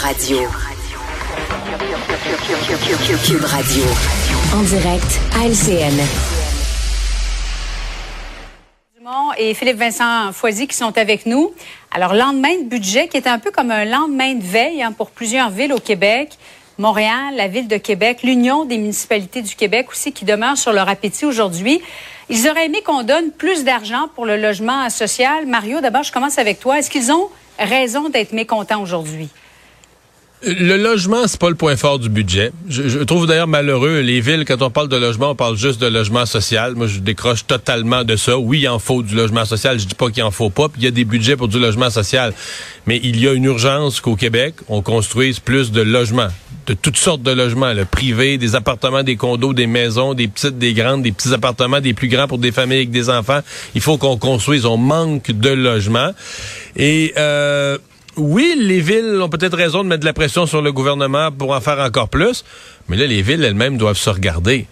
[0.00, 0.38] Radio.
[3.24, 3.82] Cube Radio.
[4.54, 6.00] En direct à LCN.
[9.38, 11.52] et Philippe Vincent Foisy qui sont avec nous.
[11.90, 15.10] Alors, lendemain de budget qui est un peu comme un lendemain de veille hein, pour
[15.10, 16.38] plusieurs villes au Québec.
[16.78, 20.88] Montréal, la ville de Québec, l'Union des municipalités du Québec aussi qui demeure sur leur
[20.88, 21.80] appétit aujourd'hui.
[22.28, 25.46] Ils auraient aimé qu'on donne plus d'argent pour le logement social.
[25.46, 26.78] Mario, d'abord, je commence avec toi.
[26.78, 27.28] Est-ce qu'ils ont
[27.58, 29.28] raison d'être mécontents aujourd'hui?
[30.46, 32.52] Le logement, c'est pas le point fort du budget.
[32.68, 35.88] Je, trouve d'ailleurs malheureux les villes quand on parle de logement, on parle juste de
[35.88, 36.76] logement social.
[36.76, 38.38] Moi, je décroche totalement de ça.
[38.38, 39.80] Oui, il en faut du logement social.
[39.80, 40.68] Je dis pas qu'il en faut pas.
[40.68, 42.32] Puis il y a des budgets pour du logement social,
[42.86, 46.28] mais il y a une urgence qu'au Québec, on construise plus de logements,
[46.66, 50.56] de toutes sortes de logements, le privé, des appartements, des condos, des maisons, des petites,
[50.56, 53.40] des grandes, des petits appartements, des plus grands pour des familles avec des enfants.
[53.74, 54.66] Il faut qu'on construise.
[54.66, 56.12] On manque de logements
[56.76, 57.76] et euh,
[58.18, 61.52] oui, les villes ont peut-être raison de mettre de la pression sur le gouvernement pour
[61.52, 62.44] en faire encore plus,
[62.88, 64.66] mais là, les villes elles-mêmes doivent se regarder.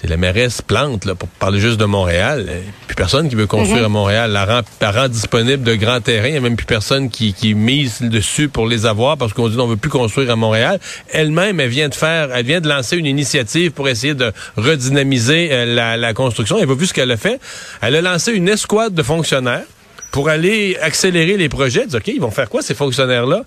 [0.00, 2.48] C'est la mairesse plante, là, pour parler juste de Montréal.
[2.86, 3.84] Plus personne qui veut construire mhm.
[3.84, 4.30] à Montréal.
[4.32, 6.28] La rend, la rend, disponible de grands terrains.
[6.28, 9.50] Il n'y a même plus personne qui, qui mise dessus pour les avoir parce qu'on
[9.50, 10.80] dit qu'on veut plus construire à Montréal.
[11.12, 15.50] Elle-même, elle vient de faire, elle vient de lancer une initiative pour essayer de redynamiser
[15.52, 16.56] euh, la, la construction.
[16.56, 17.38] Elle a vu ce qu'elle a fait.
[17.82, 19.66] Elle a lancé une escouade de fonctionnaires
[20.10, 21.86] pour aller accélérer les projets.
[21.94, 23.42] OK, ils vont faire quoi, ces fonctionnaires-là?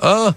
[0.00, 0.34] Ah,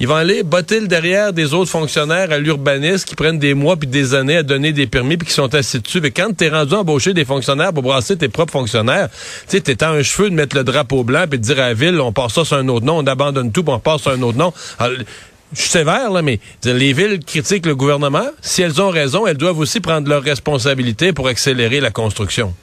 [0.00, 3.76] ils vont aller botter le derrière des autres fonctionnaires à l'urbanisme qui prennent des mois
[3.76, 6.00] puis des années à donner des permis puis qui sont assis dessus.
[6.00, 9.84] Mais quand t'es rendu embaucher des fonctionnaires pour brasser tes propres fonctionnaires, tu sais, t'es
[9.84, 12.32] un cheveu de mettre le drapeau blanc puis de dire à la ville, on passe
[12.32, 14.54] ça sur un autre nom, on abandonne tout puis on passe sur un autre nom.
[14.80, 18.26] je suis sévère, là, mais les villes critiquent le gouvernement.
[18.40, 22.54] Si elles ont raison, elles doivent aussi prendre leurs responsabilités pour accélérer la construction.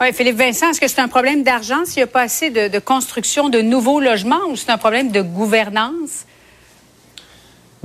[0.00, 2.68] Oui, Philippe Vincent, est-ce que c'est un problème d'argent s'il n'y a pas assez de,
[2.68, 6.24] de construction de nouveaux logements ou c'est un problème de gouvernance?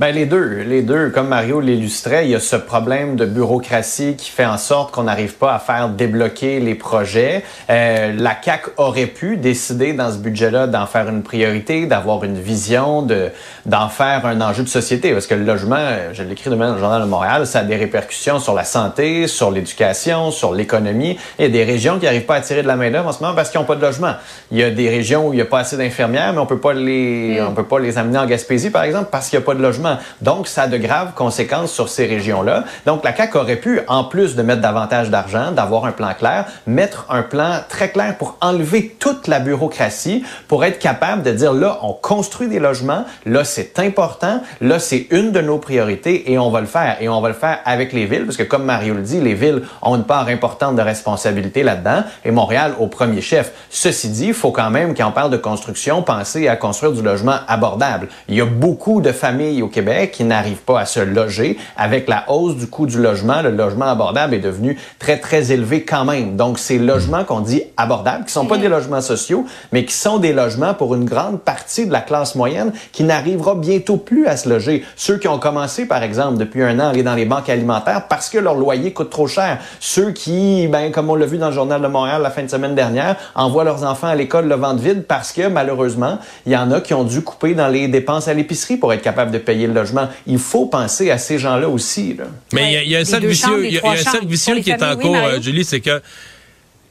[0.00, 1.10] Ben les deux, les deux.
[1.10, 5.04] Comme Mario l'illustrait, il y a ce problème de bureaucratie qui fait en sorte qu'on
[5.04, 7.44] n'arrive pas à faire débloquer les projets.
[7.70, 12.40] Euh, la CAC aurait pu décider dans ce budget-là d'en faire une priorité, d'avoir une
[12.40, 13.28] vision, de
[13.66, 15.12] d'en faire un enjeu de société.
[15.12, 17.76] Parce que le logement, je l'écris demain dans le journal de Montréal, ça a des
[17.76, 21.16] répercussions sur la santé, sur l'éducation, sur l'économie.
[21.38, 23.12] Il y a des régions qui n'arrivent pas à tirer de la main d'œuvre en
[23.12, 24.14] ce moment parce qu'ils n'ont pas de logement.
[24.50, 26.58] Il y a des régions où il n'y a pas assez d'infirmières, mais on peut
[26.58, 27.46] pas les, mm.
[27.48, 29.62] on peut pas les amener en Gaspésie par exemple parce qu'il n'y a pas de
[29.62, 29.83] logement.
[30.20, 32.64] Donc, ça a de graves conséquences sur ces régions-là.
[32.86, 36.46] Donc, la CAQ aurait pu, en plus de mettre davantage d'argent, d'avoir un plan clair,
[36.66, 41.52] mettre un plan très clair pour enlever toute la bureaucratie, pour être capable de dire,
[41.52, 46.38] là, on construit des logements, là, c'est important, là, c'est une de nos priorités et
[46.38, 46.96] on va le faire.
[47.00, 49.34] Et on va le faire avec les villes, parce que comme Mario le dit, les
[49.34, 53.52] villes ont une part importante de responsabilité là-dedans et Montréal au premier chef.
[53.70, 57.02] Ceci dit, il faut quand même, quand on parle de construction, penser à construire du
[57.02, 58.08] logement abordable.
[58.28, 61.58] Il y a beaucoup de familles au Québec qui n'arrivent pas à se loger.
[61.76, 65.84] Avec la hausse du coût du logement, le logement abordable est devenu très, très élevé
[65.84, 66.36] quand même.
[66.36, 70.18] Donc, ces logements qu'on dit abordables, qui sont pas des logements sociaux, mais qui sont
[70.18, 74.36] des logements pour une grande partie de la classe moyenne qui n'arrivera bientôt plus à
[74.36, 74.84] se loger.
[74.96, 78.06] Ceux qui ont commencé, par exemple, depuis un an à aller dans les banques alimentaires
[78.08, 79.58] parce que leur loyer coûte trop cher.
[79.80, 82.48] Ceux qui, ben, comme on l'a vu dans le Journal de Montréal la fin de
[82.48, 86.56] semaine dernière, envoient leurs enfants à l'école le ventre vide parce que, malheureusement, il y
[86.56, 89.38] en a qui ont dû couper dans les dépenses à l'épicerie pour être capable de
[89.38, 90.08] payer le logement.
[90.26, 92.16] Il faut penser à ces gens-là aussi.
[92.52, 96.00] Mais il y, a un cercle vicieux, qui est en cours, euh, Julie, c'est que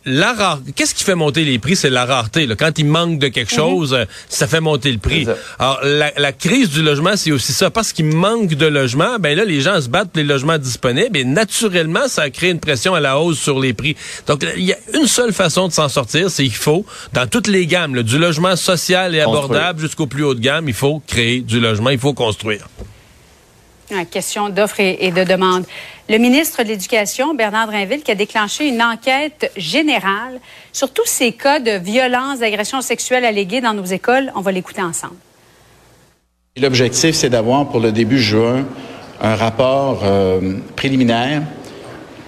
[0.06, 0.60] la rare...
[0.76, 1.76] Qu'est-ce qui fait monter les prix?
[1.76, 2.48] C'est la rareté.
[2.58, 3.58] Quand il manque de quelque mhm.
[3.58, 5.28] chose, euh, ça fait monter le prix.
[5.60, 7.70] Alors, la, crise du logement, c'est aussi ça.
[7.70, 11.18] Parce qu'il manque de logements, ben là, les gens se battent pour les logements disponibles
[11.18, 13.96] et naturellement, ça crée une pression à la hausse sur les prix.
[14.28, 17.48] Donc, il y a une seule façon de s'en sortir, c'est qu'il faut, dans toutes
[17.48, 21.42] les gammes, du logement social et abordable jusqu'au plus haut de gamme, il faut créer
[21.42, 22.68] du logement, il faut construire.
[24.10, 25.66] Question d'offres et, de demande.
[26.10, 30.40] Le ministre de l'Éducation, Bernard Drinville, qui a déclenché une enquête générale
[30.72, 34.32] sur tous ces cas de violences, d'agressions sexuelles alléguées dans nos écoles.
[34.36, 35.16] On va l'écouter ensemble.
[36.58, 38.66] L'objectif, c'est d'avoir pour le début juin
[39.22, 41.44] un rapport euh, préliminaire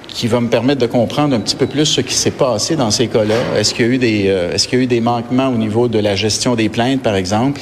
[0.07, 2.89] qui va me permettre de comprendre un petit peu plus ce qui s'est passé dans
[2.89, 3.35] ces cas-là.
[3.57, 5.57] Est-ce qu'il y a eu des, euh, est-ce qu'il y a eu des manquements au
[5.57, 7.61] niveau de la gestion des plaintes, par exemple?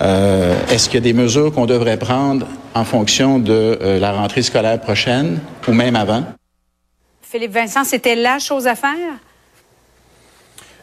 [0.00, 4.12] Euh, est-ce qu'il y a des mesures qu'on devrait prendre en fonction de euh, la
[4.12, 6.24] rentrée scolaire prochaine ou même avant?
[7.20, 9.18] Philippe Vincent, c'était la chose à faire?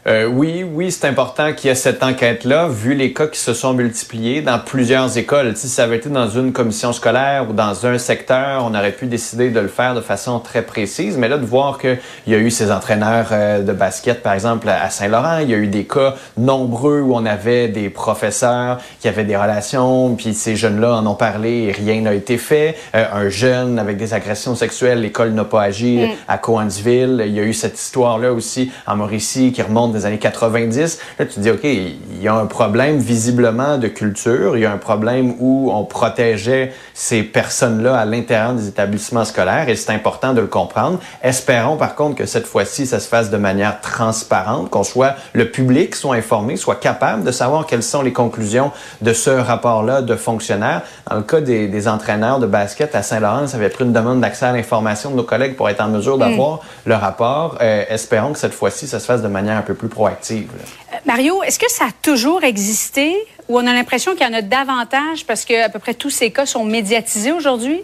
[0.06, 3.52] Euh, oui, oui, c'est important qu'il y ait cette enquête-là, vu les cas qui se
[3.52, 5.54] sont multipliés dans plusieurs écoles.
[5.56, 9.04] Si ça avait été dans une commission scolaire ou dans un secteur, on aurait pu
[9.04, 11.18] décider de le faire de façon très précise.
[11.18, 14.70] Mais là, de voir qu'il y a eu ces entraîneurs euh, de basket, par exemple,
[14.70, 19.08] à Saint-Laurent, il y a eu des cas nombreux où on avait des professeurs qui
[19.08, 22.74] avaient des relations, puis ces jeunes-là en ont parlé et rien n'a été fait.
[22.94, 26.10] Euh, un jeune avec des agressions sexuelles, l'école n'a pas agi mm.
[26.26, 27.22] à Coansville.
[27.26, 30.98] Il y a eu cette histoire-là aussi en Mauricie qui remonte des années 90.
[31.18, 34.66] Là, tu te dis, OK, il y a un problème visiblement de culture, il y
[34.66, 39.92] a un problème où on protégeait ces personnes-là à l'intérieur des établissements scolaires et c'est
[39.92, 40.98] important de le comprendre.
[41.22, 45.50] Espérons par contre que cette fois-ci, ça se fasse de manière transparente, qu'on soit, le
[45.50, 50.14] public soit informé, soit capable de savoir quelles sont les conclusions de ce rapport-là de
[50.14, 50.82] fonctionnaires.
[51.08, 54.20] Dans le cas des, des entraîneurs de basket à Saint-Laurent, ça avait pris une demande
[54.20, 56.20] d'accès à l'information de nos collègues pour être en mesure mm.
[56.20, 57.58] d'avoir le rapport.
[57.60, 60.48] Euh, espérons que cette fois-ci, ça se fasse de manière un peu plus proactive.
[60.54, 63.14] Euh, Mario, est-ce que ça a toujours existé
[63.48, 66.10] ou on a l'impression qu'il y en a davantage parce que à peu près tous
[66.10, 67.82] ces cas sont médiatisés aujourd'hui?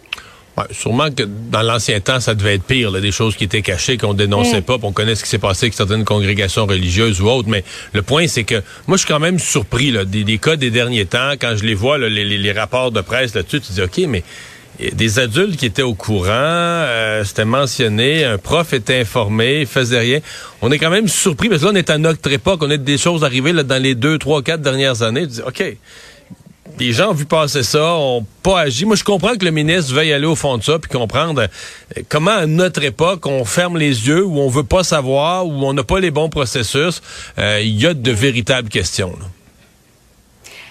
[0.57, 3.61] Ouais, sûrement que dans l'ancien temps, ça devait être pire, là, des choses qui étaient
[3.61, 4.65] cachées, qu'on dénonçait mm.
[4.65, 7.49] pas, on connaît ce qui s'est passé avec certaines congrégations religieuses ou autres.
[7.51, 7.63] Mais
[7.93, 11.05] le point, c'est que moi, je suis quand même surpris là, des, cas des derniers
[11.05, 14.23] temps, quand je les vois, les, les, rapports de presse là-dessus, tu dis, OK, mais
[14.79, 19.99] des adultes qui étaient au courant, euh, c'était mentionné, un prof était informé, il faisait
[19.99, 20.21] rien.
[20.63, 22.77] On est quand même surpris, parce que là, on est à notre époque, on a
[22.77, 25.23] des choses arrivées dans les deux, trois, quatre dernières années.
[25.23, 25.65] Tu dis, OK,
[26.79, 28.85] les gens ont vu passer ça, ont pas agi.
[28.85, 32.03] Moi, je comprends que le ministre veuille aller au fond de ça, puis comprendre euh,
[32.09, 35.73] comment, à notre époque, on ferme les yeux, où on veut pas savoir, où on
[35.73, 37.01] n'a pas les bons processus.
[37.39, 39.17] Euh, il y a de véritables questions.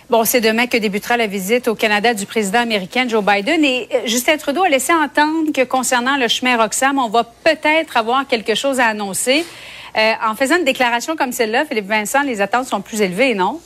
[0.07, 3.65] Bon, c'est demain que débutera la visite au Canada du président américain Joe Biden.
[3.65, 7.97] Et euh, Justin Trudeau a laissé entendre que concernant le chemin Roxham, on va peut-être
[7.97, 9.43] avoir quelque chose à annoncer.
[9.97, 13.59] Euh, en faisant une déclaration comme celle-là, Philippe Vincent, les attentes sont plus élevées, non?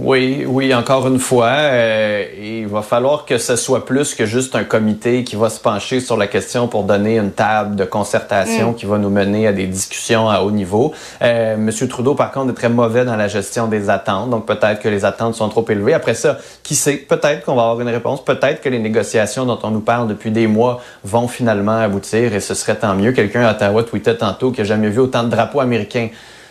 [0.00, 4.54] Oui, oui, encore une fois, euh, il va falloir que ce soit plus que juste
[4.54, 8.70] un comité qui va se pencher sur la question pour donner une table de concertation
[8.70, 8.74] mm.
[8.76, 10.92] qui va nous mener à des discussions à haut niveau.
[11.20, 14.80] Euh, Monsieur Trudeau, par contre, est très mauvais dans la gestion des attentes, donc peut-être
[14.80, 15.94] que les attentes sont trop élevées.
[15.94, 19.58] Après ça, qui sait, peut-être qu'on va avoir une réponse, peut-être que les négociations dont
[19.64, 23.10] on nous parle depuis des mois vont finalement aboutir et ce serait tant mieux.
[23.10, 26.08] Quelqu'un à Ottawa tweetait tantôt qu'il n'a jamais vu autant de drapeaux américains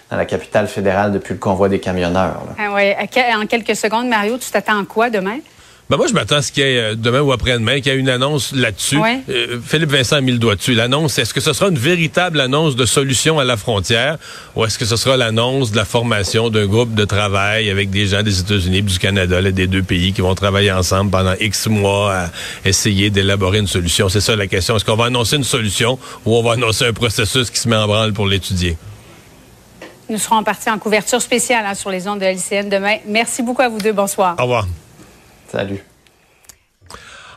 [0.09, 2.43] dans la capitale fédérale depuis le convoi des camionneurs.
[2.57, 2.93] Ah oui.
[3.35, 5.39] En quelques secondes, Mario, tu t'attends à quoi demain?
[5.89, 7.95] Ben moi, je m'attends à ce qu'il y ait euh, demain ou après-demain, qu'il y
[7.95, 8.97] ait une annonce là-dessus.
[9.29, 10.73] Euh, Philippe Vincent a mis le doigt dessus.
[10.73, 14.17] L'annonce, est-ce que ce sera une véritable annonce de solution à la frontière
[14.57, 18.07] ou est-ce que ce sera l'annonce de la formation d'un groupe de travail avec des
[18.07, 21.67] gens des États-Unis, du Canada, là, des deux pays qui vont travailler ensemble pendant X
[21.67, 22.29] mois à
[22.65, 24.09] essayer d'élaborer une solution?
[24.09, 24.75] C'est ça la question.
[24.75, 27.77] Est-ce qu'on va annoncer une solution ou on va annoncer un processus qui se met
[27.77, 28.75] en branle pour l'étudier?
[30.09, 32.97] Nous serons partis en couverture spéciale hein, sur les ondes de LCN demain.
[33.05, 33.91] Merci beaucoup à vous deux.
[33.91, 34.35] Bonsoir.
[34.39, 34.67] Au revoir.
[35.51, 35.83] Salut.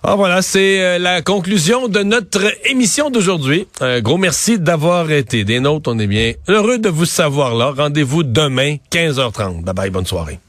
[0.02, 3.69] Ah voilà, c'est euh, la conclusion de notre émission d'aujourd'hui.
[3.81, 5.90] Un gros merci d'avoir été des nôtres.
[5.93, 7.75] On est bien heureux de vous savoir là.
[7.76, 9.62] Rendez-vous demain, 15h30.
[9.62, 10.40] Bye bye, bonne soirée.